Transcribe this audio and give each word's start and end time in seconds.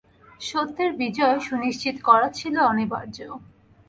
সত্যের 0.41 0.91
বিজয় 0.93 1.37
সুনিশ্চিত 1.39 1.95
করা 2.03 2.27
ছিল 2.29 2.55
অনিবার্য। 2.63 3.17